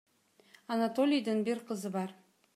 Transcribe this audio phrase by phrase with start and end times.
[0.75, 2.19] Анатолийдин бир кызы бар.